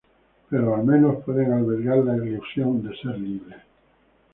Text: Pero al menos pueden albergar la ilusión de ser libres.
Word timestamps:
Pero 0.49 0.73
al 0.73 0.83
menos 0.83 1.23
pueden 1.23 1.53
albergar 1.53 1.97
la 1.99 2.17
ilusión 2.17 2.81
de 2.81 2.97
ser 2.97 3.19
libres. 3.19 3.61